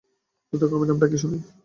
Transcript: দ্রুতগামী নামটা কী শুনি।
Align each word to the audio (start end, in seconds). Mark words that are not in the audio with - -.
দ্রুতগামী 0.53 0.85
নামটা 0.87 1.07
কী 1.11 1.17
শুনি। 1.17 1.37